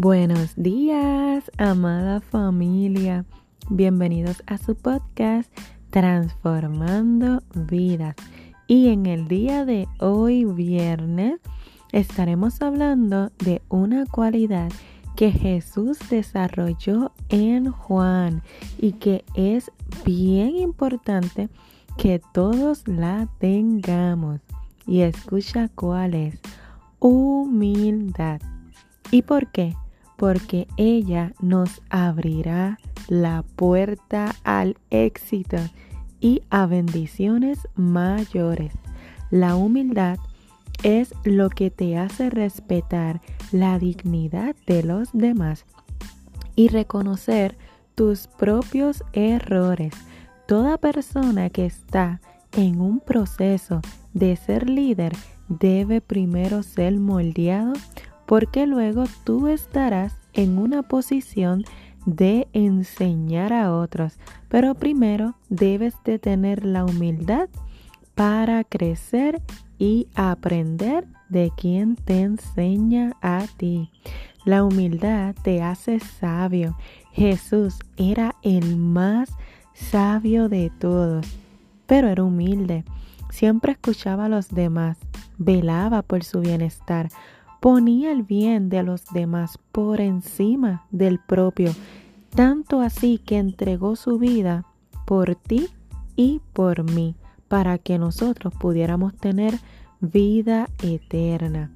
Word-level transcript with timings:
Buenos 0.00 0.54
días, 0.54 1.50
amada 1.56 2.20
familia. 2.20 3.24
Bienvenidos 3.68 4.44
a 4.46 4.56
su 4.56 4.76
podcast 4.76 5.52
Transformando 5.90 7.42
Vidas. 7.52 8.14
Y 8.68 8.90
en 8.90 9.06
el 9.06 9.26
día 9.26 9.64
de 9.64 9.88
hoy, 9.98 10.44
viernes, 10.44 11.40
estaremos 11.90 12.62
hablando 12.62 13.32
de 13.40 13.60
una 13.68 14.06
cualidad 14.06 14.70
que 15.16 15.32
Jesús 15.32 15.98
desarrolló 16.08 17.10
en 17.28 17.72
Juan 17.72 18.44
y 18.78 18.92
que 18.92 19.24
es 19.34 19.72
bien 20.04 20.54
importante 20.54 21.48
que 21.96 22.20
todos 22.32 22.86
la 22.86 23.26
tengamos. 23.40 24.38
Y 24.86 25.00
escucha 25.00 25.68
cuál 25.74 26.14
es. 26.14 26.38
Humildad. 27.00 28.40
¿Y 29.10 29.22
por 29.22 29.50
qué? 29.50 29.74
Porque 30.18 30.66
ella 30.76 31.32
nos 31.40 31.80
abrirá 31.90 32.78
la 33.06 33.44
puerta 33.54 34.34
al 34.42 34.76
éxito 34.90 35.58
y 36.20 36.42
a 36.50 36.66
bendiciones 36.66 37.68
mayores. 37.76 38.74
La 39.30 39.54
humildad 39.54 40.18
es 40.82 41.14
lo 41.22 41.50
que 41.50 41.70
te 41.70 41.96
hace 41.96 42.30
respetar 42.30 43.20
la 43.52 43.78
dignidad 43.78 44.56
de 44.66 44.82
los 44.82 45.10
demás 45.12 45.64
y 46.56 46.66
reconocer 46.66 47.56
tus 47.94 48.26
propios 48.26 49.04
errores. 49.12 49.94
Toda 50.46 50.78
persona 50.78 51.48
que 51.48 51.64
está 51.64 52.20
en 52.56 52.80
un 52.80 52.98
proceso 52.98 53.80
de 54.14 54.34
ser 54.34 54.68
líder 54.68 55.12
debe 55.48 56.00
primero 56.00 56.64
ser 56.64 56.98
moldeado 56.98 57.74
porque 58.28 58.66
luego 58.66 59.04
tú 59.24 59.48
estarás 59.48 60.14
en 60.34 60.58
una 60.58 60.82
posición 60.82 61.64
de 62.04 62.46
enseñar 62.52 63.54
a 63.54 63.74
otros. 63.74 64.18
Pero 64.50 64.74
primero 64.74 65.34
debes 65.48 65.94
de 66.04 66.18
tener 66.18 66.66
la 66.66 66.84
humildad 66.84 67.48
para 68.14 68.64
crecer 68.64 69.40
y 69.78 70.08
aprender 70.14 71.06
de 71.30 71.50
quien 71.56 71.96
te 71.96 72.20
enseña 72.20 73.16
a 73.22 73.46
ti. 73.56 73.90
La 74.44 74.62
humildad 74.62 75.34
te 75.42 75.62
hace 75.62 75.98
sabio. 75.98 76.76
Jesús 77.12 77.78
era 77.96 78.34
el 78.42 78.76
más 78.76 79.30
sabio 79.72 80.50
de 80.50 80.70
todos, 80.78 81.26
pero 81.86 82.08
era 82.08 82.24
humilde. 82.24 82.84
Siempre 83.30 83.72
escuchaba 83.72 84.26
a 84.26 84.28
los 84.28 84.50
demás, 84.50 84.98
velaba 85.38 86.02
por 86.02 86.24
su 86.24 86.40
bienestar, 86.40 87.08
ponía 87.60 88.12
el 88.12 88.22
bien 88.22 88.68
de 88.68 88.82
los 88.82 89.06
demás 89.06 89.58
por 89.72 90.00
encima 90.00 90.86
del 90.90 91.18
propio, 91.18 91.72
tanto 92.34 92.80
así 92.80 93.18
que 93.18 93.38
entregó 93.38 93.96
su 93.96 94.18
vida 94.18 94.64
por 95.06 95.34
ti 95.34 95.68
y 96.16 96.40
por 96.52 96.84
mí, 96.84 97.14
para 97.48 97.78
que 97.78 97.98
nosotros 97.98 98.52
pudiéramos 98.58 99.14
tener 99.16 99.58
vida 100.00 100.68
eterna. 100.82 101.70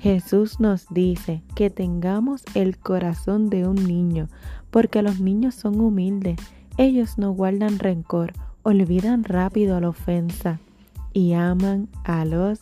Jesús 0.00 0.60
nos 0.60 0.86
dice 0.90 1.42
que 1.54 1.70
tengamos 1.70 2.42
el 2.54 2.76
corazón 2.76 3.48
de 3.48 3.66
un 3.66 3.76
niño, 3.76 4.28
porque 4.70 5.02
los 5.02 5.20
niños 5.20 5.54
son 5.54 5.80
humildes, 5.80 6.38
ellos 6.76 7.16
no 7.16 7.32
guardan 7.32 7.78
rencor, 7.78 8.34
olvidan 8.62 9.24
rápido 9.24 9.80
la 9.80 9.88
ofensa 9.88 10.60
y 11.14 11.32
aman 11.32 11.88
a 12.04 12.26
los 12.26 12.60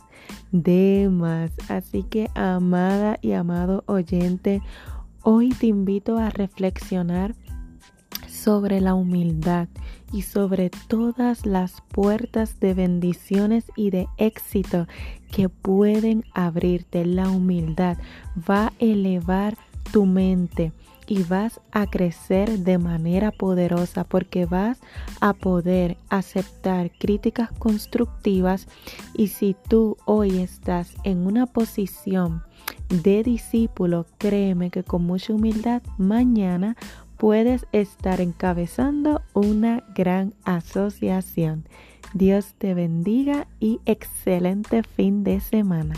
demás. 0.53 1.51
Así 1.67 2.03
que, 2.03 2.29
amada 2.35 3.17
y 3.21 3.33
amado 3.33 3.83
oyente, 3.87 4.61
hoy 5.23 5.49
te 5.49 5.67
invito 5.67 6.17
a 6.17 6.29
reflexionar 6.29 7.35
sobre 8.29 8.79
la 8.79 8.93
humildad 8.93 9.67
y 10.13 10.21
sobre 10.21 10.69
todas 10.87 11.45
las 11.45 11.81
puertas 11.81 12.59
de 12.59 12.73
bendiciones 12.73 13.65
y 13.75 13.89
de 13.89 14.07
éxito 14.17 14.87
que 15.31 15.49
pueden 15.49 16.23
abrirte. 16.33 17.05
La 17.05 17.29
humildad 17.29 17.97
va 18.49 18.67
a 18.67 18.73
elevar 18.79 19.57
tu 19.91 20.05
mente 20.05 20.71
y 21.13 21.21
vas 21.21 21.61
a 21.71 21.85
crecer 21.85 22.57
de 22.57 22.79
manera 22.79 23.29
poderosa 23.29 24.03
porque 24.03 24.47
vas 24.47 24.79
a 25.21 25.33
poder 25.33 25.95
aceptar 26.09 26.89
críticas 26.89 27.51
constructivas 27.51 28.67
y 29.13 29.27
si 29.27 29.55
tú 29.69 29.95
hoy 30.05 30.39
estás 30.39 30.95
en 31.03 31.27
una 31.27 31.45
posición 31.45 32.41
de 32.89 33.21
discípulo, 33.21 34.07
créeme 34.17 34.71
que 34.71 34.83
con 34.83 35.03
mucha 35.03 35.33
humildad 35.33 35.83
mañana 35.99 36.75
puedes 37.17 37.67
estar 37.73 38.19
encabezando 38.19 39.21
una 39.33 39.83
gran 39.93 40.33
asociación. 40.45 41.65
Dios 42.15 42.55
te 42.57 42.73
bendiga 42.73 43.45
y 43.59 43.81
excelente 43.85 44.81
fin 44.81 45.23
de 45.23 45.41
semana. 45.41 45.93